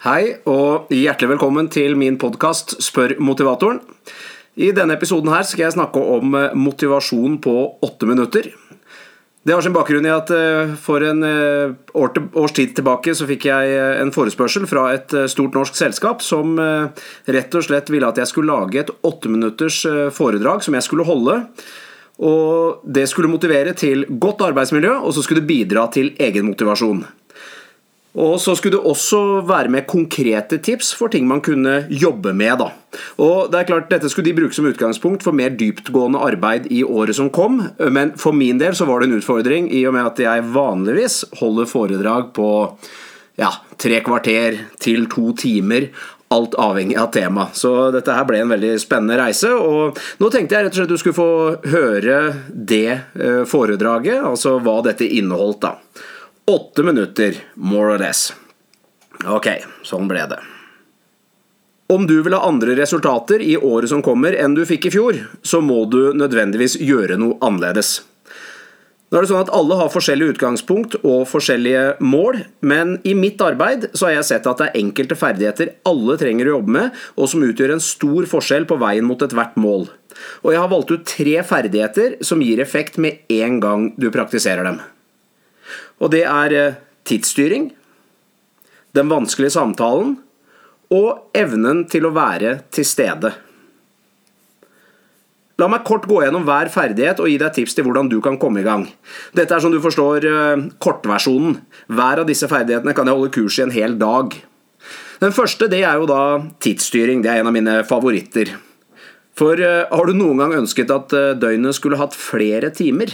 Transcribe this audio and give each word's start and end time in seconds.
Hei 0.00 0.30
og 0.48 0.88
hjertelig 0.96 1.34
velkommen 1.34 1.66
til 1.68 1.92
min 2.00 2.14
podkast 2.16 2.78
Spør 2.80 3.18
motivatoren. 3.20 3.82
I 4.56 4.70
denne 4.72 4.94
episoden 4.96 5.28
her 5.28 5.44
skal 5.44 5.66
jeg 5.66 5.74
snakke 5.74 6.00
om 6.14 6.32
eh, 6.38 6.54
motivasjon 6.56 7.34
på 7.44 7.52
åtte 7.84 8.08
minutter. 8.08 8.48
Det 9.44 9.52
har 9.52 9.60
sin 9.60 9.76
bakgrunn 9.76 10.08
i 10.08 10.14
at 10.14 10.32
eh, 10.32 10.72
for 10.80 11.04
en 11.04 11.20
eh, 11.28 11.76
års 11.92 12.56
tid 12.56 12.72
tilbake 12.80 13.12
så 13.12 13.28
fikk 13.28 13.44
jeg 13.50 13.76
en 14.00 14.14
forespørsel 14.16 14.64
fra 14.72 14.86
et 14.94 15.12
stort 15.34 15.60
norsk 15.60 15.76
selskap 15.76 16.24
som 16.24 16.56
rett 16.56 17.60
og 17.60 17.68
slett 17.68 17.92
ville 17.92 18.08
at 18.08 18.24
jeg 18.24 18.32
skulle 18.32 18.56
lage 18.56 18.80
et 18.80 18.96
åtteminutters 19.04 19.84
foredrag 20.16 20.64
som 20.64 20.80
jeg 20.80 20.88
skulle 20.88 21.04
holde. 21.04 21.42
Og 22.24 22.88
det 22.88 23.04
skulle 23.12 23.28
motivere 23.28 23.76
til 23.76 24.08
godt 24.08 24.48
arbeidsmiljø, 24.48 24.96
og 24.96 25.12
så 25.12 25.28
skulle 25.28 25.44
det 25.44 25.52
bidra 25.52 25.90
til 25.92 26.14
egenmotivasjon. 26.16 27.04
Og 28.18 28.40
så 28.42 28.56
skulle 28.58 28.74
det 28.74 28.90
også 28.90 29.20
være 29.46 29.70
med 29.70 29.86
konkrete 29.86 30.58
tips 30.58 30.90
for 30.98 31.12
ting 31.12 31.28
man 31.30 31.42
kunne 31.46 31.84
jobbe 31.90 32.32
med. 32.34 32.58
Da. 32.58 32.70
Og 33.22 33.52
det 33.52 33.60
er 33.60 33.68
klart, 33.68 33.90
Dette 33.92 34.10
skulle 34.10 34.26
de 34.26 34.34
bruke 34.40 34.56
som 34.56 34.66
utgangspunkt 34.66 35.22
for 35.22 35.36
mer 35.36 35.54
dyptgående 35.54 36.18
arbeid 36.18 36.66
i 36.74 36.82
året 36.82 37.14
som 37.16 37.30
kom, 37.30 37.60
men 37.78 38.16
for 38.18 38.34
min 38.34 38.58
del 38.58 38.74
så 38.74 38.88
var 38.88 39.00
det 39.00 39.10
en 39.10 39.20
utfordring 39.20 39.70
i 39.70 39.84
og 39.86 39.94
med 39.94 40.10
at 40.10 40.24
jeg 40.26 40.48
vanligvis 40.50 41.22
holder 41.38 41.70
foredrag 41.70 42.32
på 42.34 42.50
ja, 43.38 43.52
tre 43.78 44.02
kvarter 44.02 44.58
til 44.82 45.06
to 45.10 45.30
timer. 45.38 45.92
Alt 46.30 46.54
avhengig 46.62 46.94
av 46.98 47.08
tema. 47.14 47.48
Så 47.54 47.90
dette 47.94 48.14
her 48.14 48.26
ble 48.26 48.42
en 48.42 48.52
veldig 48.52 48.76
spennende 48.78 49.16
reise. 49.18 49.50
Og 49.50 49.98
nå 50.22 50.28
tenkte 50.30 50.54
jeg 50.54 50.66
rett 50.66 50.76
og 50.76 50.78
slett 50.78 50.92
du 50.92 51.00
skulle 51.00 51.16
få 51.16 51.32
høre 51.72 52.20
det 52.54 52.86
eh, 53.18 53.42
foredraget, 53.50 54.20
altså 54.22 54.60
hva 54.62 54.76
dette 54.86 55.08
inneholdt. 55.10 55.66
da. 55.66 56.06
Åtte 56.50 56.82
minutter, 56.82 57.34
more 57.54 57.94
or 57.94 57.98
less. 57.98 58.32
Ok, 59.22 59.46
sånn 59.86 60.08
ble 60.10 60.24
det. 60.32 60.38
Om 61.94 62.08
du 62.10 62.16
vil 62.26 62.34
ha 62.34 62.40
andre 62.48 62.74
resultater 62.74 63.38
i 63.44 63.52
året 63.54 63.92
som 63.92 64.02
kommer 64.02 64.34
enn 64.34 64.56
du 64.58 64.64
fikk 64.66 64.88
i 64.88 64.92
fjor, 64.96 65.20
så 65.46 65.60
må 65.62 65.84
du 65.86 66.10
nødvendigvis 66.18 66.74
gjøre 66.82 67.20
noe 67.22 67.38
annerledes. 67.38 68.00
Nå 69.10 69.20
er 69.20 69.22
det 69.22 69.30
sånn 69.30 69.44
at 69.44 69.54
Alle 69.54 69.78
har 69.78 69.94
forskjellige 69.94 70.34
utgangspunkt 70.34 70.98
og 71.04 71.22
forskjellige 71.30 71.86
mål, 72.02 72.42
men 72.66 72.96
i 73.06 73.14
mitt 73.14 73.38
arbeid 73.46 73.92
så 73.94 74.08
har 74.08 74.16
jeg 74.18 74.32
sett 74.34 74.50
at 74.50 74.58
det 74.58 74.72
er 74.72 74.82
enkelte 74.82 75.22
ferdigheter 75.22 75.74
alle 75.86 76.18
trenger 76.18 76.50
å 76.50 76.58
jobbe 76.58 76.78
med, 76.80 77.00
og 77.14 77.30
som 77.30 77.46
utgjør 77.46 77.78
en 77.78 77.88
stor 77.94 78.26
forskjell 78.34 78.66
på 78.66 78.82
veien 78.82 79.06
mot 79.06 79.22
ethvert 79.22 79.54
mål. 79.54 79.86
Og 80.42 80.50
Jeg 80.50 80.66
har 80.66 80.72
valgt 80.74 80.90
ut 80.90 81.10
tre 81.14 81.42
ferdigheter 81.46 82.24
som 82.26 82.42
gir 82.42 82.58
effekt 82.58 82.98
med 82.98 83.22
en 83.38 83.62
gang 83.62 83.92
du 83.94 84.10
praktiserer 84.10 84.66
dem. 84.66 84.82
Og 86.00 86.12
det 86.14 86.24
er 86.28 86.56
eh, 86.56 86.80
tidsstyring, 87.08 87.70
den 88.96 89.10
vanskelige 89.10 89.54
samtalen 89.54 90.16
og 90.90 91.36
evnen 91.38 91.84
til 91.90 92.08
å 92.08 92.14
være 92.14 92.58
til 92.74 92.86
stede. 92.86 93.30
La 95.60 95.68
meg 95.68 95.84
kort 95.84 96.06
gå 96.08 96.22
gjennom 96.22 96.46
hver 96.48 96.70
ferdighet 96.72 97.20
og 97.20 97.28
gi 97.28 97.36
deg 97.40 97.52
tips 97.52 97.76
til 97.76 97.84
hvordan 97.84 98.08
du 98.08 98.16
kan 98.24 98.38
komme 98.40 98.62
i 98.62 98.66
gang. 98.66 98.86
Dette 99.36 99.52
er 99.54 99.62
som 99.62 99.72
du 99.72 99.80
forstår 99.82 100.26
eh, 100.26 100.62
kortversjonen. 100.80 101.58
Hver 101.92 102.22
av 102.22 102.30
disse 102.30 102.48
ferdighetene 102.48 102.94
kan 102.96 103.10
jeg 103.10 103.18
holde 103.18 103.34
kurs 103.34 103.58
i 103.60 103.66
en 103.66 103.74
hel 103.74 103.98
dag. 104.00 104.38
Den 105.20 105.36
første 105.36 105.68
det 105.68 105.82
er 105.84 106.00
jo 106.00 106.08
da 106.08 106.22
tidsstyring. 106.64 107.20
Det 107.20 107.28
er 107.32 107.42
en 107.42 107.50
av 107.50 107.56
mine 107.56 107.76
favoritter. 107.88 108.54
For 109.36 109.60
eh, 109.60 109.84
har 109.90 110.08
du 110.08 110.16
noen 110.16 110.40
gang 110.40 110.56
ønsket 110.62 110.94
at 110.96 111.12
døgnet 111.42 111.76
skulle 111.76 112.00
hatt 112.00 112.16
flere 112.16 112.72
timer? 112.72 113.12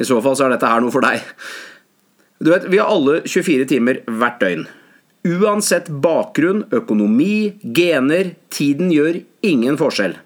I 0.00 0.06
så 0.08 0.20
fall 0.24 0.36
så 0.38 0.46
er 0.46 0.54
dette 0.54 0.70
her 0.70 0.80
noe 0.82 0.94
for 0.94 1.04
deg. 1.04 1.20
Du 2.40 2.50
vet, 2.54 2.64
Vi 2.72 2.80
har 2.80 2.88
alle 2.88 3.20
24 3.28 3.68
timer 3.68 4.00
hvert 4.08 4.40
døgn. 4.40 4.66
Uansett 5.28 5.90
bakgrunn, 5.92 6.64
økonomi, 6.72 7.60
gener, 7.76 8.32
tiden 8.48 8.88
gjør 8.94 9.20
ingen 9.44 9.76
forskjell. 9.76 10.16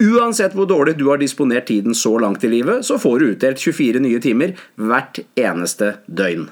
Uansett 0.00 0.54
hvor 0.54 0.68
dårlig 0.70 0.94
du 0.96 1.08
har 1.10 1.18
disponert 1.20 1.66
tiden 1.68 1.96
så 1.98 2.14
langt 2.22 2.44
i 2.46 2.48
livet, 2.52 2.86
så 2.86 2.96
får 2.98 3.18
du 3.18 3.32
utdelt 3.32 3.58
24 3.60 4.00
nye 4.00 4.20
timer 4.22 4.54
hvert 4.78 5.18
eneste 5.36 5.96
døgn. 6.06 6.46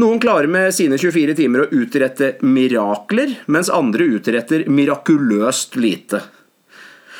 Noen 0.00 0.18
klarer 0.18 0.50
med 0.50 0.72
sine 0.74 0.96
24 0.98 1.36
timer 1.38 1.62
å 1.62 1.68
utrette 1.76 2.32
mirakler, 2.42 3.36
mens 3.46 3.70
andre 3.70 4.08
utretter 4.16 4.64
mirakuløst 4.66 5.76
lite. 5.78 6.24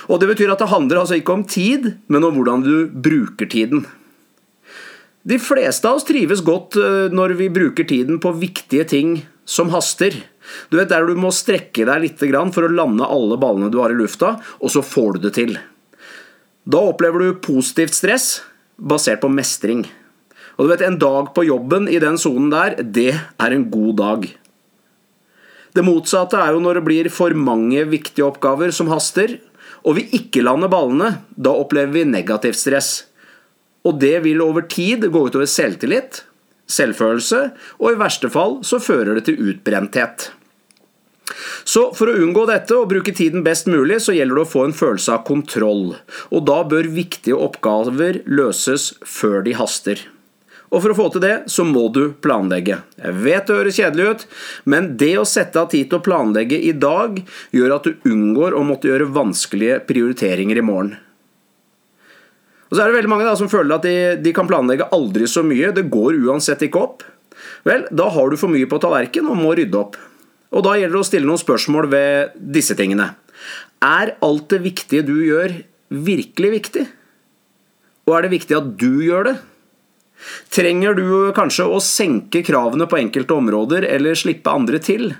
Og 0.09 0.21
Det 0.21 0.33
betyr 0.33 0.53
at 0.53 0.65
det 0.65 0.73
handler 0.73 1.01
altså 1.01 1.21
ikke 1.21 1.37
om 1.37 1.45
tid, 1.45 1.93
men 2.09 2.25
om 2.25 2.35
hvordan 2.35 2.65
du 2.65 2.89
bruker 2.89 3.47
tiden. 3.47 3.85
De 5.25 5.39
fleste 5.41 5.89
av 5.89 5.97
oss 5.97 6.05
trives 6.05 6.43
godt 6.45 6.77
eh, 6.77 7.09
når 7.13 7.39
vi 7.39 7.49
bruker 7.53 7.87
tiden 7.89 8.21
på 8.21 8.35
viktige 8.37 8.85
ting 8.89 9.15
som 9.49 9.71
haster. 9.73 10.13
Du 10.69 10.77
vet 10.77 10.91
Der 10.93 11.07
du 11.09 11.17
må 11.17 11.33
strekke 11.33 11.87
deg 11.89 12.03
litt 12.03 12.21
for 12.53 12.67
å 12.67 12.73
lande 12.73 13.09
alle 13.09 13.39
ballene 13.41 13.71
du 13.73 13.81
har 13.81 13.93
i 13.93 13.97
lufta, 13.97 14.37
og 14.61 14.71
så 14.71 14.85
får 14.85 15.17
du 15.17 15.21
det 15.25 15.35
til. 15.39 15.57
Da 16.65 16.81
opplever 16.81 17.21
du 17.25 17.41
positivt 17.41 17.97
stress 17.97 18.43
basert 18.77 19.23
på 19.25 19.33
mestring. 19.33 19.87
Og 20.59 20.67
du 20.67 20.71
vet, 20.71 20.83
En 20.83 20.99
dag 20.99 21.33
på 21.35 21.45
jobben 21.45 21.89
i 21.89 21.99
den 21.99 22.19
sonen 22.19 22.51
der, 22.51 22.77
det 22.83 23.15
er 23.17 23.51
en 23.51 23.71
god 23.71 23.97
dag. 23.97 24.29
Det 25.75 25.83
motsatte 25.83 26.39
er 26.39 26.53
jo 26.53 26.61
når 26.61 26.79
det 26.79 26.85
blir 26.85 27.09
for 27.11 27.35
mange 27.35 27.83
viktige 27.89 28.29
oppgaver 28.29 28.71
som 28.71 28.93
haster, 28.93 29.41
og 29.85 29.97
vi 29.97 30.07
ikke 30.21 30.45
lander 30.45 30.69
ballene. 30.69 31.25
Da 31.35 31.51
opplever 31.51 31.93
vi 31.93 32.05
negativt 32.05 32.61
stress. 32.61 33.07
Og 33.85 33.99
det 34.01 34.17
vil 34.25 34.41
over 34.45 34.65
tid 34.71 35.05
gå 35.13 35.27
utover 35.29 35.49
selvtillit, 35.51 36.23
selvfølelse, 36.71 37.43
og 37.81 37.91
i 37.91 38.01
verste 38.01 38.31
fall 38.33 38.59
så 38.65 38.81
fører 38.81 39.19
det 39.19 39.27
til 39.29 39.53
utbrenthet. 39.53 40.31
Så 41.65 41.87
For 41.97 42.11
å 42.11 42.17
unngå 42.21 42.45
dette 42.49 42.77
og 42.77 42.91
bruke 42.91 43.15
tiden 43.17 43.45
best 43.45 43.69
mulig, 43.71 44.01
så 44.05 44.15
gjelder 44.17 44.41
det 44.41 44.45
å 44.45 44.51
få 44.51 44.67
en 44.69 44.77
følelse 44.77 45.15
av 45.15 45.23
kontroll. 45.29 45.95
Og 46.31 46.45
da 46.49 46.61
bør 46.69 46.91
viktige 46.93 47.39
oppgaver 47.41 48.21
løses 48.29 48.93
før 49.09 49.41
de 49.47 49.57
haster. 49.57 50.03
Og 50.75 50.83
For 50.83 50.91
å 50.91 50.97
få 50.99 51.07
til 51.15 51.23
det, 51.23 51.35
så 51.53 51.65
må 51.65 51.87
du 51.95 52.09
planlegge. 52.25 52.81
Jeg 52.99 53.17
vet 53.25 53.47
det 53.47 53.57
høres 53.61 53.79
kjedelig 53.79 54.07
ut, 54.11 54.27
men 54.67 54.95
det 55.01 55.13
å 55.21 55.29
sette 55.29 55.61
av 55.61 55.71
tid 55.73 55.89
til 55.89 56.01
å 56.01 56.05
planlegge 56.05 56.59
i 56.59 56.73
dag, 56.75 57.21
gjør 57.55 57.77
at 57.77 57.87
du 57.87 58.11
unngår 58.11 58.57
å 58.59 58.65
måtte 58.67 58.91
gjøre 58.91 59.13
vanskelige 59.15 59.81
prioriteringer 59.89 60.61
i 60.61 60.67
morgen. 60.67 60.97
Og 62.71 62.77
så 62.77 62.83
er 62.83 62.91
det 62.91 62.97
veldig 62.99 63.13
mange 63.13 63.27
da, 63.29 63.35
som 63.39 63.51
føler 63.51 63.77
at 63.77 63.85
de, 63.87 63.97
de, 64.25 64.33
kan 64.37 64.49
planlegge 64.49 64.89
aldri 64.95 65.29
så 65.31 65.45
mye. 65.47 65.73
Det 65.77 65.87
går 65.93 66.19
uansett 66.25 66.65
ikke 66.67 66.81
opp. 66.81 67.05
Vel, 67.69 67.87
da 67.93 68.09
har 68.13 68.31
du 68.31 68.39
for 68.41 68.53
mye 68.53 68.69
på 68.71 68.81
tallerkenen 68.83 69.33
og 69.35 69.41
må 69.41 69.55
rydde 69.59 69.81
opp. 69.81 69.99
Og 70.55 70.65
da 70.65 70.77
gjelder 70.79 70.97
det 70.97 71.03
å 71.03 71.09
stille 71.09 71.29
noen 71.29 71.41
spørsmål 71.41 71.89
ved 71.93 72.37
disse 72.55 72.77
tingene. 72.79 73.13
Er 73.85 74.15
alt 74.25 74.47
det 74.53 74.63
viktige 74.65 75.05
du 75.07 75.17
gjør, 75.27 75.59
virkelig 75.91 76.53
viktig? 76.59 76.85
Og 78.09 78.17
er 78.17 78.27
det 78.27 78.35
viktig 78.35 78.57
at 78.57 78.73
du 78.81 79.03
gjør 79.05 79.29
det? 79.31 79.37
Trenger 80.55 80.97
du 80.97 81.07
kanskje 81.37 81.67
å 81.69 81.83
senke 81.83 82.45
kravene 82.47 82.87
på 82.89 83.01
enkelte 83.01 83.37
områder 83.37 83.87
eller 83.91 84.17
slippe 84.17 84.53
andre 84.53 84.81
til? 84.83 85.11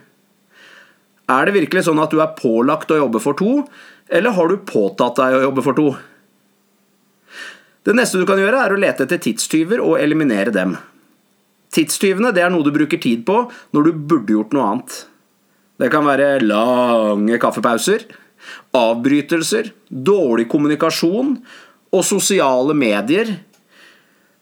Er 1.29 1.49
det 1.49 1.57
virkelig 1.57 1.87
sånn 1.87 2.01
at 2.03 2.13
du 2.13 2.21
er 2.23 2.37
pålagt 2.39 2.93
å 2.93 3.01
jobbe 3.01 3.21
for 3.23 3.37
to, 3.37 3.65
eller 4.13 4.37
har 4.37 4.51
du 4.51 4.65
påtatt 4.69 5.19
deg 5.21 5.39
å 5.39 5.45
jobbe 5.47 5.65
for 5.65 5.77
to? 5.77 5.89
Det 7.85 7.93
neste 7.93 8.21
du 8.21 8.25
kan 8.29 8.41
gjøre, 8.41 8.65
er 8.65 8.73
å 8.73 8.81
lete 8.81 9.05
etter 9.05 9.21
tidstyver 9.21 9.83
og 9.85 9.99
eliminere 10.01 10.53
dem. 10.55 10.77
Tidstyvene 11.75 12.31
det 12.33 12.45
er 12.45 12.53
noe 12.55 12.65
du 12.65 12.73
bruker 12.73 13.01
tid 13.03 13.25
på 13.29 13.43
når 13.75 13.89
du 13.89 14.05
burde 14.09 14.37
gjort 14.37 14.55
noe 14.57 14.69
annet. 14.71 15.01
Det 15.83 15.91
kan 15.93 16.07
være 16.07 16.39
lange 16.47 17.37
kaffepauser, 17.43 18.07
avbrytelser, 18.77 19.73
dårlig 19.91 20.47
kommunikasjon 20.53 21.37
og 21.95 22.07
sosiale 22.07 22.77
medier, 22.79 23.35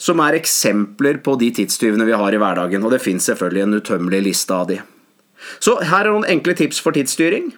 som 0.02 0.20
er 0.22 0.36
eksempler 0.36 1.20
på 1.24 1.34
de 1.40 1.50
tidstyvene 1.56 2.06
vi 2.06 2.16
har 2.18 2.34
i 2.34 2.40
hverdagen. 2.42 2.84
Og 2.84 2.94
det 2.94 3.02
fins 3.02 3.26
selvfølgelig 3.30 3.64
en 3.64 3.78
utømmelig 3.80 4.22
liste 4.28 4.54
av 4.54 4.68
de. 4.70 4.78
Så 5.62 5.78
her 5.82 6.06
er 6.06 6.12
noen 6.12 6.28
enkle 6.30 6.54
tips 6.58 6.78
for 6.82 6.94
tidsstyring. 6.94 7.50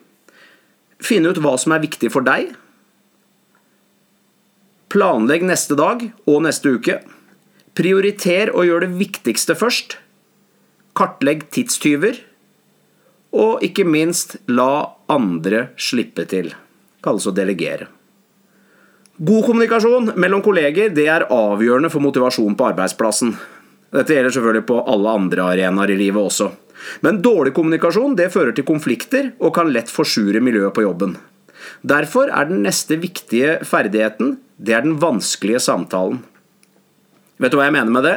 Finne 1.05 1.33
ut 1.33 1.41
hva 1.45 1.57
som 1.61 1.75
er 1.75 1.85
viktig 1.85 2.13
for 2.13 2.25
deg, 2.25 2.55
Planlegg 4.95 5.43
neste 5.43 5.75
dag 5.75 6.05
og 6.31 6.45
neste 6.45 6.77
uke. 6.77 7.01
Prioriter 7.75 8.53
og 8.55 8.69
gjør 8.69 8.85
det 8.85 8.93
viktigste 9.01 9.57
først. 9.59 9.97
Kartlegg 10.95 11.49
tidstyver. 11.51 12.21
Og 13.35 13.65
ikke 13.67 13.83
minst, 13.83 14.37
la 14.47 14.95
andre 15.11 15.73
slippe 15.75 16.29
til. 16.31 16.53
Kalles 17.03 17.27
å 17.27 17.35
delegere. 17.35 17.89
God 19.19 19.49
kommunikasjon 19.49 20.13
mellom 20.15 20.47
kolleger 20.47 20.95
det 20.95 21.09
er 21.11 21.27
avgjørende 21.27 21.91
for 21.91 22.07
motivasjon 22.07 22.55
på 22.55 22.71
arbeidsplassen. 22.71 23.35
Dette 23.95 24.15
gjelder 24.15 24.39
selvfølgelig 24.39 24.69
på 24.71 24.79
alle 24.95 25.19
andre 25.19 25.51
arenaer 25.57 25.91
i 25.91 25.99
livet 25.99 26.23
også. 26.23 26.53
Men 27.03 27.19
dårlig 27.23 27.57
kommunikasjon 27.59 28.15
det 28.15 28.31
fører 28.31 28.55
til 28.55 28.71
konflikter 28.71 29.33
og 29.41 29.57
kan 29.59 29.75
lett 29.75 29.91
forsure 29.91 30.39
miljøet 30.39 30.75
på 30.79 30.87
jobben. 30.87 31.19
Derfor 31.83 32.31
er 32.31 32.47
den 32.47 32.63
neste 32.63 33.03
viktige 33.03 33.59
ferdigheten 33.67 34.37
det 34.57 34.77
er 34.77 34.85
den 34.85 34.99
vanskelige 35.03 35.63
samtalen. 35.63 36.21
Vet 37.43 37.53
du 37.53 37.59
hva 37.59 37.67
jeg 37.67 37.75
mener 37.75 37.95
med 37.95 38.07
det? 38.07 38.15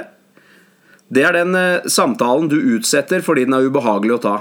Det 1.14 1.24
er 1.24 1.38
den 1.38 1.56
eh, 1.56 1.88
samtalen 1.90 2.50
du 2.52 2.58
utsetter 2.76 3.24
fordi 3.26 3.48
den 3.48 3.58
er 3.58 3.68
ubehagelig 3.70 4.18
å 4.18 4.24
ta. 4.24 4.36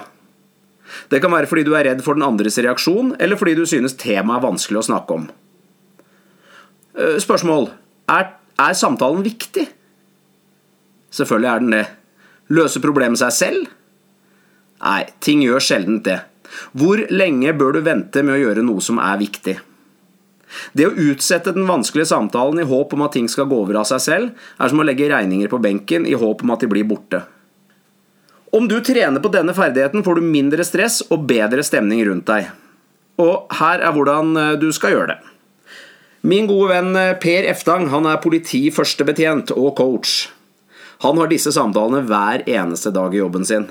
Det 1.11 1.21
kan 1.23 1.33
være 1.35 1.49
fordi 1.51 1.65
du 1.67 1.75
er 1.79 1.87
redd 1.89 2.03
for 2.05 2.19
den 2.19 2.27
andres 2.27 2.59
reaksjon, 2.63 3.15
eller 3.23 3.39
fordi 3.39 3.57
du 3.59 3.65
synes 3.67 3.97
temaet 3.99 4.39
er 4.39 4.47
vanskelig 4.47 4.83
å 4.83 4.87
snakke 4.91 5.17
om. 5.17 5.29
Eh, 6.97 7.17
spørsmål 7.23 7.71
er, 8.13 8.35
er 8.63 8.79
samtalen 8.79 9.25
viktig? 9.27 9.67
Selvfølgelig 11.17 11.51
er 11.51 11.65
den 11.65 11.75
det. 11.75 11.85
Løser 12.53 12.83
problemet 12.85 13.21
seg 13.23 13.35
selv? 13.35 13.71
Nei, 14.83 15.03
ting 15.25 15.41
gjør 15.43 15.63
sjelden 15.65 16.03
det. 16.07 16.21
Hvor 16.77 17.01
lenge 17.11 17.55
bør 17.57 17.79
du 17.79 17.81
vente 17.87 18.23
med 18.23 18.37
å 18.37 18.43
gjøre 18.43 18.65
noe 18.67 18.85
som 18.85 19.01
er 19.03 19.19
viktig? 19.23 19.57
Det 20.73 20.87
å 20.87 20.95
utsette 20.95 21.55
den 21.57 21.67
vanskelige 21.69 22.11
samtalen 22.13 22.61
i 22.63 22.67
håp 22.69 22.93
om 22.95 23.05
at 23.07 23.17
ting 23.17 23.29
skal 23.31 23.49
gå 23.51 23.63
over 23.65 23.81
av 23.81 23.89
seg 23.89 24.03
selv, 24.05 24.45
er 24.61 24.73
som 24.73 24.83
å 24.83 24.87
legge 24.87 25.09
regninger 25.11 25.51
på 25.53 25.61
benken 25.63 26.07
i 26.07 26.15
håp 26.19 26.45
om 26.45 26.55
at 26.55 26.63
de 26.63 26.71
blir 26.71 26.87
borte. 26.89 27.23
Om 28.57 28.69
du 28.71 28.79
trener 28.81 29.21
på 29.21 29.33
denne 29.35 29.55
ferdigheten, 29.57 30.05
får 30.07 30.21
du 30.21 30.29
mindre 30.31 30.65
stress 30.65 31.03
og 31.11 31.27
bedre 31.29 31.65
stemning 31.67 32.05
rundt 32.07 32.29
deg. 32.31 32.53
Og 33.21 33.51
her 33.59 33.83
er 33.83 33.97
hvordan 33.97 34.37
eh, 34.37 34.55
du 34.61 34.71
skal 34.77 34.95
gjøre 34.95 35.15
det. 35.15 35.19
Min 36.27 36.49
gode 36.51 36.73
venn 36.73 36.97
eh, 36.99 37.15
Per 37.21 37.49
Eftang 37.51 37.89
han 37.93 38.09
er 38.09 38.23
politi-førstebetjent 38.23 39.53
og 39.57 39.75
coach. 39.79 40.27
Han 41.05 41.19
har 41.21 41.29
disse 41.29 41.53
samtalene 41.53 42.05
hver 42.09 42.45
eneste 42.49 42.93
dag 42.95 43.13
i 43.13 43.21
jobben 43.21 43.45
sin. 43.45 43.67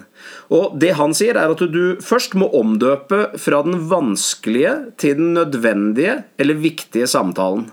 Og 0.53 0.75
det 0.81 0.93
han 0.99 1.15
sier, 1.17 1.37
er 1.39 1.53
at 1.53 1.63
du 1.73 1.97
først 2.03 2.35
må 2.37 2.51
omdøpe 2.53 3.31
fra 3.41 3.63
den 3.65 3.87
vanskelige 3.89 4.75
til 5.01 5.17
den 5.17 5.33
nødvendige 5.37 6.19
eller 6.41 6.61
viktige 6.61 7.09
samtalen. 7.09 7.71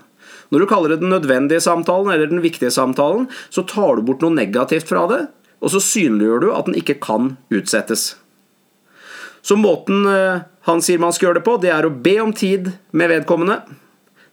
Når 0.53 0.63
du 0.63 0.69
kaller 0.69 0.93
det 0.93 1.01
den 1.01 1.13
nødvendige 1.13 1.61
samtalen 1.65 2.11
eller 2.13 2.29
den 2.29 2.41
viktige 2.43 2.73
samtalen, 2.73 3.29
så 3.49 3.65
tar 3.65 3.97
du 3.97 4.03
bort 4.05 4.25
noe 4.25 4.33
negativt 4.33 4.89
fra 4.89 5.05
det, 5.09 5.21
og 5.61 5.73
så 5.73 5.81
synliggjør 5.81 6.43
du 6.43 6.49
at 6.53 6.67
den 6.69 6.77
ikke 6.77 6.99
kan 7.01 7.35
utsettes. 7.53 8.15
Så 9.43 9.57
måten 9.59 10.05
eh, 10.07 10.43
han 10.69 10.83
sier 10.83 11.01
man 11.01 11.13
skal 11.13 11.29
gjøre 11.29 11.41
det 11.41 11.47
på, 11.47 11.57
det 11.61 11.71
er 11.73 11.87
å 11.87 11.93
be 11.93 12.15
om 12.23 12.33
tid 12.35 12.69
med 12.95 13.11
vedkommende, 13.11 13.59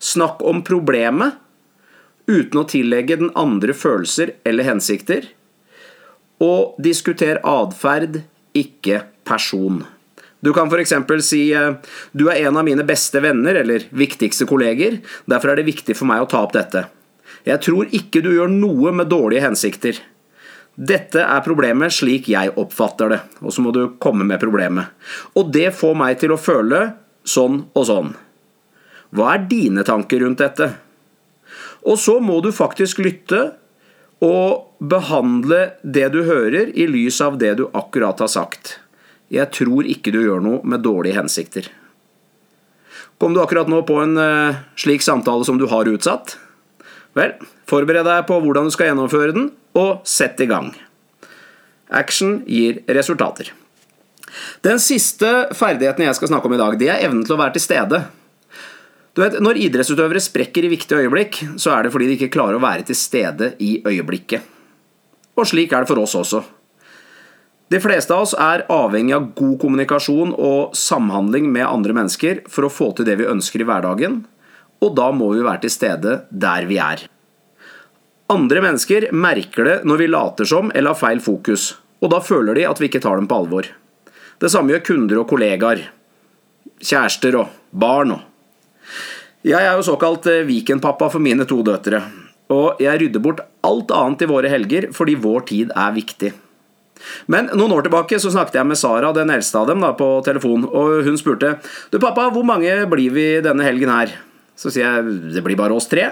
snakk 0.00 0.44
om 0.46 0.62
problemet, 0.66 1.40
uten 2.30 2.62
å 2.62 2.66
tillegge 2.70 3.18
den 3.20 3.32
andre 3.38 3.74
følelser 3.76 4.36
eller 4.46 4.68
hensikter. 4.68 5.26
Og 6.40 6.76
diskuter 6.80 7.42
atferd, 7.44 8.22
ikke 8.56 9.02
person. 9.28 9.82
Du 10.40 10.54
kan 10.56 10.70
f.eks. 10.72 10.94
si 11.26 11.42
eh, 11.52 11.74
du 12.16 12.30
er 12.32 12.46
en 12.46 12.56
av 12.56 12.64
mine 12.64 12.86
beste 12.88 13.20
venner 13.20 13.60
eller 13.60 13.84
viktigste 13.92 14.46
kolleger, 14.48 15.02
derfor 15.28 15.52
er 15.52 15.60
det 15.60 15.68
viktig 15.68 15.96
for 15.98 16.08
meg 16.08 16.24
å 16.24 16.30
ta 16.30 16.40
opp 16.46 16.56
dette. 16.56 16.86
Jeg 17.44 17.60
tror 17.64 17.92
ikke 17.96 18.22
du 18.24 18.32
gjør 18.32 18.50
noe 18.52 18.92
med 18.96 19.10
dårlige 19.12 19.44
hensikter. 19.44 20.00
Dette 20.80 21.20
er 21.20 21.44
problemet 21.44 21.92
slik 21.92 22.30
jeg 22.32 22.54
oppfatter 22.60 23.12
det, 23.12 23.20
og 23.44 23.52
så 23.52 23.64
må 23.64 23.72
du 23.74 23.82
komme 24.00 24.24
med 24.24 24.40
problemet. 24.40 24.94
Og 25.36 25.52
det 25.52 25.74
får 25.76 25.96
meg 25.98 26.20
til 26.22 26.32
å 26.32 26.40
føle 26.40 26.86
sånn 27.26 27.66
og 27.76 27.84
sånn. 27.88 28.14
Hva 29.12 29.34
er 29.34 29.48
dine 29.50 29.84
tanker 29.84 30.22
rundt 30.24 30.40
dette? 30.40 30.70
Og 31.88 31.98
så 31.98 32.18
må 32.20 32.40
du 32.44 32.50
faktisk 32.52 33.00
lytte 33.02 33.50
og 34.20 34.76
behandle 34.80 35.72
det 35.82 36.10
du 36.12 36.22
hører, 36.26 36.72
i 36.76 36.86
lys 36.88 37.20
av 37.24 37.38
det 37.40 37.54
du 37.60 37.66
akkurat 37.72 38.20
har 38.20 38.28
sagt. 38.32 38.78
Jeg 39.32 39.48
tror 39.54 39.86
ikke 39.88 40.12
du 40.12 40.20
gjør 40.22 40.42
noe 40.44 40.60
med 40.66 40.84
dårlige 40.84 41.16
hensikter. 41.16 41.70
Kom 43.20 43.36
du 43.36 43.40
akkurat 43.42 43.68
nå 43.68 43.82
på 43.88 43.98
en 44.00 44.16
uh, 44.16 44.60
slik 44.80 45.04
samtale 45.04 45.44
som 45.44 45.60
du 45.60 45.66
har 45.70 45.88
utsatt? 45.88 46.36
Vel, 47.16 47.34
forbered 47.68 48.06
deg 48.06 48.26
på 48.28 48.38
hvordan 48.40 48.68
du 48.68 48.74
skal 48.74 48.90
gjennomføre 48.90 49.34
den, 49.36 49.50
og 49.76 50.04
sett 50.08 50.40
i 50.40 50.48
gang. 50.50 50.72
Action 51.90 52.40
gir 52.48 52.80
resultater. 52.88 53.52
Den 54.64 54.78
siste 54.82 55.50
ferdigheten 55.58 56.06
jeg 56.06 56.16
skal 56.18 56.30
snakke 56.30 56.48
om 56.48 56.54
i 56.54 56.60
dag, 56.60 56.76
det 56.78 56.90
er 56.90 57.04
evnen 57.06 57.24
til 57.26 57.34
å 57.34 57.40
være 57.40 57.56
til 57.56 57.64
stede. 57.64 58.04
Du 59.14 59.22
vet, 59.24 59.40
Når 59.42 59.58
idrettsutøvere 59.58 60.22
sprekker 60.22 60.66
i 60.66 60.70
viktige 60.70 61.02
øyeblikk, 61.02 61.42
så 61.58 61.74
er 61.74 61.84
det 61.84 61.92
fordi 61.92 62.06
de 62.06 62.16
ikke 62.18 62.32
klarer 62.36 62.58
å 62.58 62.62
være 62.62 62.86
til 62.86 62.98
stede 62.98 63.54
i 63.58 63.80
øyeblikket. 63.82 64.42
Og 65.36 65.48
slik 65.50 65.72
er 65.72 65.82
det 65.82 65.90
for 65.90 66.02
oss 66.02 66.14
også. 66.14 66.44
De 67.70 67.78
fleste 67.78 68.14
av 68.14 68.24
oss 68.24 68.34
er 68.34 68.64
avhengig 68.70 69.14
av 69.14 69.28
god 69.38 69.56
kommunikasjon 69.62 70.32
og 70.34 70.74
samhandling 70.74 71.46
med 71.54 71.68
andre 71.68 71.94
mennesker 71.94 72.42
for 72.50 72.66
å 72.66 72.72
få 72.72 72.90
til 72.98 73.06
det 73.06 73.14
vi 73.20 73.28
ønsker 73.30 73.62
i 73.62 73.66
hverdagen, 73.66 74.24
og 74.82 74.96
da 74.98 75.10
må 75.14 75.30
vi 75.34 75.44
være 75.46 75.64
til 75.66 75.74
stede 75.74 76.16
der 76.30 76.66
vi 76.70 76.80
er. 76.82 77.04
Andre 78.30 78.62
mennesker 78.62 79.10
merker 79.14 79.66
det 79.66 79.76
når 79.86 80.02
vi 80.02 80.10
later 80.10 80.50
som 80.50 80.70
eller 80.74 80.94
har 80.94 80.98
feil 80.98 81.22
fokus, 81.22 81.72
og 82.02 82.10
da 82.14 82.22
føler 82.22 82.58
de 82.58 82.66
at 82.66 82.82
vi 82.82 82.90
ikke 82.90 83.02
tar 83.02 83.18
dem 83.18 83.30
på 83.30 83.38
alvor. 83.42 83.70
Det 84.40 84.50
samme 84.50 84.74
gjør 84.74 84.86
kunder 84.86 85.22
og 85.22 85.30
kollegaer, 85.30 85.84
kjærester 86.80 87.38
og 87.42 87.54
barn 87.70 88.16
og 88.16 88.29
jeg 89.46 89.60
er 89.60 89.72
jo 89.78 89.86
såkalt 89.86 90.26
Viken-pappa 90.48 91.08
for 91.12 91.22
mine 91.22 91.46
to 91.48 91.62
døtre. 91.64 92.02
Og 92.50 92.80
jeg 92.82 93.00
rydder 93.00 93.22
bort 93.22 93.42
alt 93.64 93.92
annet 93.94 94.24
i 94.24 94.30
våre 94.30 94.50
helger 94.52 94.90
fordi 94.96 95.16
vår 95.20 95.44
tid 95.48 95.74
er 95.76 95.94
viktig. 95.96 96.32
Men 97.32 97.48
noen 97.56 97.72
år 97.72 97.86
tilbake 97.86 98.18
så 98.20 98.32
snakket 98.32 98.58
jeg 98.58 98.68
med 98.68 98.78
Sara, 98.78 99.12
den 99.16 99.32
eldste 99.32 99.62
av 99.62 99.70
dem, 99.70 99.80
da, 99.80 99.94
på 99.96 100.08
telefon, 100.26 100.66
og 100.68 101.06
hun 101.06 101.16
spurte 101.16 101.54
Du, 101.88 101.96
pappa, 102.02 102.28
hvor 102.34 102.44
mange 102.44 102.74
blir 102.92 103.14
vi 103.14 103.26
denne 103.44 103.64
helgen 103.64 103.92
her? 103.92 104.12
Så 104.58 104.72
sier 104.72 104.98
jeg 104.98 105.32
det 105.36 105.44
blir 105.46 105.56
bare 105.56 105.72
oss 105.72 105.88
tre. 105.88 106.10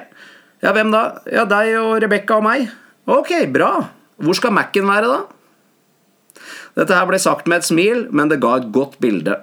Ja, 0.64 0.72
hvem 0.72 0.88
da? 0.94 1.20
Ja, 1.28 1.44
deg 1.48 1.74
og 1.82 1.98
Rebekka 2.02 2.38
og 2.40 2.46
meg. 2.46 2.70
Ok, 3.08 3.34
bra. 3.52 3.72
Hvor 4.18 4.38
skal 4.38 4.54
Mac-en 4.56 4.88
være, 4.88 5.12
da? 5.12 6.40
Dette 6.78 6.96
her 6.96 7.06
ble 7.10 7.20
sagt 7.20 7.48
med 7.50 7.60
et 7.60 7.68
smil, 7.68 8.06
men 8.14 8.30
det 8.30 8.40
ga 8.42 8.56
et 8.56 8.72
godt 8.72 8.96
bilde. 9.02 9.36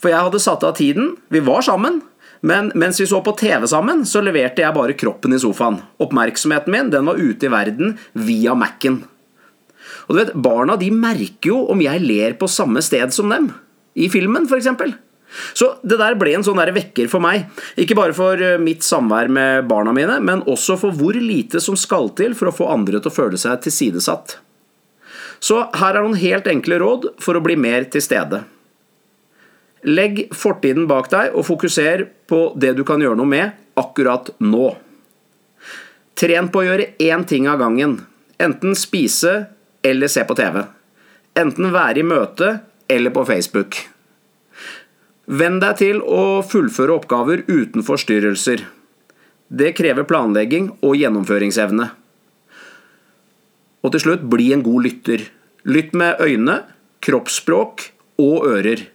For 0.00 0.12
jeg 0.12 0.24
hadde 0.26 0.40
satt 0.42 0.64
av 0.66 0.76
tiden, 0.78 1.14
vi 1.32 1.42
var 1.44 1.64
sammen, 1.66 2.00
men 2.44 2.70
mens 2.76 3.00
vi 3.00 3.06
så 3.08 3.22
på 3.24 3.32
TV 3.40 3.64
sammen, 3.70 4.02
så 4.04 4.20
leverte 4.20 4.60
jeg 4.60 4.76
bare 4.76 4.96
kroppen 5.00 5.32
i 5.32 5.40
sofaen. 5.40 5.78
Oppmerksomheten 6.04 6.74
min 6.74 6.90
den 6.92 7.08
var 7.08 7.16
ute 7.16 7.48
i 7.48 7.52
verden 7.52 7.96
via 8.12 8.52
Mac-en. 8.58 9.00
Og 10.04 10.12
du 10.12 10.20
vet, 10.20 10.34
Barna 10.44 10.76
de 10.76 10.90
merker 10.92 11.54
jo 11.54 11.62
om 11.72 11.80
jeg 11.80 12.02
ler 12.04 12.36
på 12.36 12.50
samme 12.50 12.82
sted 12.84 13.14
som 13.16 13.32
dem. 13.32 13.48
I 13.96 14.10
filmen, 14.12 14.44
f.eks. 14.44 14.68
Så 15.56 15.70
det 15.82 15.96
der 15.98 16.18
ble 16.20 16.34
en 16.36 16.44
sånn 16.44 16.60
der 16.60 16.74
vekker 16.76 17.08
for 17.10 17.24
meg. 17.24 17.48
Ikke 17.80 17.96
bare 17.96 18.14
for 18.16 18.36
eh, 18.36 18.60
mitt 18.60 18.84
samvær 18.86 19.30
med 19.32 19.68
barna 19.70 19.94
mine, 19.96 20.20
men 20.20 20.44
også 20.50 20.76
for 20.78 20.94
hvor 20.94 21.16
lite 21.16 21.62
som 21.64 21.78
skal 21.80 22.12
til 22.18 22.36
for 22.38 22.50
å 22.50 22.54
få 22.54 22.68
andre 22.74 23.00
til 23.00 23.10
å 23.10 23.16
føle 23.22 23.40
seg 23.40 23.62
tilsidesatt. 23.64 24.36
Så 25.40 25.64
her 25.80 25.96
er 25.96 26.04
noen 26.04 26.20
helt 26.20 26.46
enkle 26.50 26.78
råd 26.82 27.14
for 27.24 27.36
å 27.36 27.42
bli 27.44 27.56
mer 27.56 27.88
til 27.88 28.04
stede. 28.04 28.44
Legg 29.84 30.28
fortiden 30.32 30.86
bak 30.88 31.10
deg 31.12 31.34
og 31.36 31.44
fokuser 31.44 32.06
på 32.28 32.40
det 32.56 32.72
du 32.78 32.84
kan 32.88 33.02
gjøre 33.04 33.18
noe 33.20 33.28
med 33.28 33.78
akkurat 33.78 34.30
nå. 34.40 34.70
Tren 36.16 36.48
på 36.48 36.62
å 36.62 36.66
gjøre 36.68 36.92
én 37.02 37.24
ting 37.28 37.48
av 37.50 37.58
gangen. 37.60 37.98
Enten 38.40 38.76
spise 38.78 39.34
eller 39.84 40.08
se 40.08 40.24
på 40.24 40.36
TV. 40.38 40.62
Enten 41.36 41.72
være 41.74 42.00
i 42.00 42.06
møte 42.06 42.54
eller 42.88 43.12
på 43.12 43.26
Facebook. 43.28 43.76
Venn 45.26 45.58
deg 45.60 45.76
til 45.80 46.00
å 46.04 46.40
fullføre 46.44 46.94
oppgaver 46.94 47.44
uten 47.48 47.84
forstyrrelser. 47.84 48.64
Det 49.48 49.74
krever 49.76 50.06
planlegging 50.08 50.70
og 50.84 50.96
gjennomføringsevne. 51.00 51.90
Og 53.84 53.92
til 53.92 54.00
slutt, 54.00 54.24
bli 54.32 54.50
en 54.56 54.64
god 54.64 54.86
lytter. 54.86 55.26
Lytt 55.68 55.92
med 55.96 56.20
øyne, 56.24 56.62
kroppsspråk 57.04 57.90
og 58.20 58.46
ører. 58.48 58.86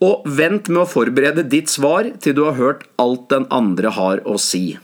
Og 0.00 0.24
vent 0.24 0.70
med 0.72 0.84
å 0.84 0.88
forberede 0.88 1.44
ditt 1.52 1.68
svar 1.68 2.08
til 2.24 2.36
du 2.36 2.46
har 2.46 2.56
hørt 2.56 2.86
alt 3.00 3.28
den 3.32 3.44
andre 3.52 3.92
har 3.92 4.22
å 4.24 4.38
si. 4.40 4.78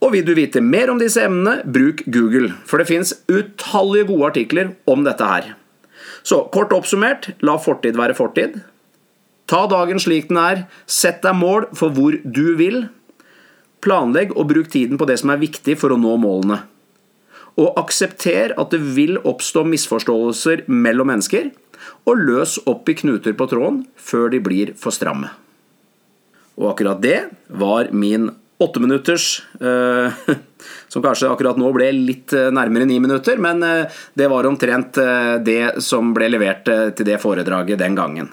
Og 0.00 0.14
vil 0.14 0.24
du 0.24 0.34
vite 0.36 0.62
mer 0.64 0.92
om 0.92 1.00
disse 1.00 1.20
emnene, 1.24 1.60
bruk 1.64 2.02
Google, 2.08 2.54
for 2.64 2.80
det 2.80 2.88
fins 2.88 3.12
utallige 3.28 4.08
gode 4.08 4.30
artikler 4.32 4.74
om 4.88 5.04
dette 5.04 5.26
her. 5.28 5.54
Så 6.24 6.42
kort 6.52 6.72
oppsummert, 6.76 7.32
la 7.44 7.56
fortid 7.60 7.96
være 8.00 8.16
fortid. 8.16 8.60
Ta 9.50 9.64
dagen 9.68 10.00
slik 10.00 10.28
den 10.30 10.40
er, 10.40 10.64
sett 10.86 11.24
deg 11.24 11.36
mål 11.36 11.68
for 11.76 11.92
hvor 11.96 12.16
du 12.24 12.56
vil. 12.60 12.84
Planlegg 13.84 14.36
og 14.36 14.50
bruk 14.52 14.68
tiden 14.72 15.00
på 15.00 15.08
det 15.08 15.18
som 15.20 15.32
er 15.32 15.40
viktig 15.40 15.76
for 15.80 15.92
å 15.92 16.00
nå 16.00 16.16
målene. 16.20 16.62
Og 17.60 17.76
aksepter 17.80 18.54
at 18.60 18.72
det 18.72 18.80
vil 18.94 19.18
oppstå 19.26 19.64
misforståelser 19.68 20.64
mellom 20.70 21.10
mennesker, 21.10 21.50
og 22.08 22.20
løs 22.20 22.58
opp 22.70 22.88
i 22.88 22.96
knuter 22.98 23.36
på 23.36 23.48
tråden 23.50 23.84
før 23.96 24.30
de 24.34 24.42
blir 24.44 24.74
for 24.80 24.94
stramme. 24.94 25.32
Og 26.60 26.72
akkurat 26.74 27.00
det 27.02 27.18
var 27.48 27.92
min 27.96 28.28
åtteminutters 28.60 29.42
eh, 29.60 30.20
Som 30.88 31.02
kanskje 31.02 31.30
akkurat 31.30 31.56
nå 31.56 31.70
ble 31.72 31.88
litt 31.94 32.34
eh, 32.36 32.50
nærmere 32.52 32.84
ni 32.88 32.98
minutter, 33.00 33.38
men 33.40 33.62
eh, 33.64 34.00
det 34.18 34.28
var 34.28 34.48
omtrent 34.48 34.98
eh, 35.00 35.36
det 35.40 35.80
som 35.84 36.12
ble 36.16 36.28
levert 36.34 36.68
til 36.68 37.06
det 37.08 37.20
foredraget 37.22 37.80
den 37.80 37.96
gangen. 37.96 38.28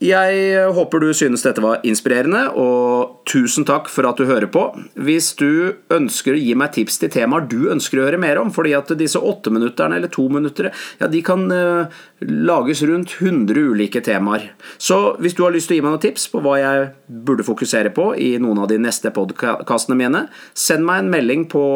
Jeg 0.00 0.60
håper 0.72 1.02
du 1.02 1.10
synes 1.12 1.42
dette 1.44 1.60
var 1.60 1.82
inspirerende, 1.84 2.46
og 2.56 3.20
tusen 3.28 3.66
takk 3.68 3.90
for 3.92 4.08
at 4.08 4.16
du 4.16 4.24
hører 4.24 4.48
på. 4.48 4.62
Hvis 4.96 5.34
du 5.36 5.76
ønsker 5.92 6.32
å 6.32 6.40
gi 6.40 6.54
meg 6.56 6.72
tips 6.72 6.96
til 7.02 7.10
temaer 7.12 7.44
du 7.50 7.68
ønsker 7.68 8.00
å 8.00 8.06
høre 8.06 8.20
mer 8.22 8.40
om, 8.40 8.48
fordi 8.48 8.72
at 8.78 8.88
disse 8.96 9.20
åtteminutterne 9.20 9.98
eller 10.00 10.08
to 10.08 10.24
minutter, 10.32 10.70
ja, 11.02 11.08
de 11.12 11.20
kan 11.26 11.44
uh, 11.52 11.92
lages 12.24 12.80
rundt 12.88 13.12
100 13.18 13.60
ulike 13.74 14.00
temaer. 14.06 14.48
Så 14.80 15.18
hvis 15.20 15.36
du 15.36 15.44
har 15.44 15.52
lyst 15.52 15.68
til 15.68 15.76
å 15.76 15.80
gi 15.80 15.84
meg 15.84 15.92
noen 15.92 16.04
tips 16.06 16.30
på 16.32 16.40
hva 16.46 16.56
jeg 16.62 16.88
burde 17.28 17.44
fokusere 17.44 17.92
på 17.92 18.14
i 18.16 18.30
noen 18.40 18.62
av 18.64 18.70
de 18.72 18.80
neste 18.80 19.12
podkastene 19.12 20.00
mine, 20.00 20.24
send 20.56 20.88
meg 20.88 21.04
en 21.04 21.12
melding 21.12 21.44
på 21.52 21.66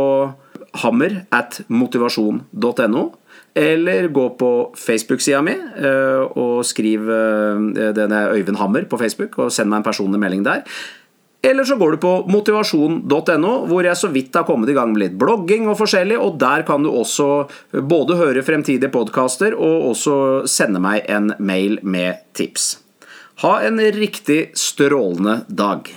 hammer 0.80 1.20
at 1.28 1.60
motivasjon.no 1.68 3.04
eller 3.54 4.08
gå 4.14 4.26
på 4.38 4.50
Facebook-sida 4.78 5.40
mi 5.46 5.54
eh, 5.54 6.24
og 6.34 6.64
skriv 6.66 7.06
denne 7.94 8.20
er 8.24 8.34
Øyvind 8.34 8.58
Hammer 8.58 8.88
på 8.90 8.98
Facebook, 8.98 9.38
og 9.38 9.52
send 9.54 9.70
meg 9.70 9.82
en 9.82 9.88
personlig 9.88 10.20
melding 10.22 10.44
der. 10.46 10.66
Eller 11.44 11.66
så 11.68 11.76
går 11.76 11.94
du 11.94 11.98
på 12.00 12.12
motivasjon.no, 12.32 13.52
hvor 13.68 13.84
jeg 13.84 14.00
så 14.00 14.08
vidt 14.12 14.36
har 14.38 14.46
kommet 14.48 14.70
i 14.72 14.76
gang 14.76 14.94
med 14.94 15.02
litt 15.02 15.18
blogging 15.20 15.66
og 15.68 15.76
forskjellig, 15.76 16.16
og 16.16 16.38
der 16.40 16.64
kan 16.64 16.86
du 16.86 16.88
også 16.88 17.26
både 17.84 18.16
høre 18.16 18.44
fremtidige 18.46 18.92
podkaster 18.94 19.52
og 19.52 19.90
også 19.90 20.16
sende 20.48 20.80
meg 20.80 21.04
en 21.12 21.34
mail 21.38 21.76
med 21.82 22.24
tips. 22.36 22.78
Ha 23.44 23.58
en 23.66 23.82
riktig 23.92 24.54
strålende 24.56 25.42
dag. 25.48 25.90